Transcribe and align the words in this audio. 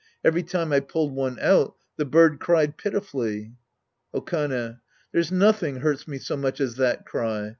Every 0.25 0.41
time 0.41 0.73
I 0.73 0.79
pulled 0.79 1.13
one 1.13 1.37
out, 1.39 1.75
the 1.97 2.05
bird 2.05 2.39
cried 2.39 2.75
pitifully. 2.75 3.53
Okane. 4.15 4.79
There's 5.11 5.31
nothing 5.31 5.81
hurts 5.81 6.07
me 6.07 6.17
so 6.17 6.35
much 6.35 6.59
as 6.59 6.73
that 6.77 7.05
cry. 7.05 7.49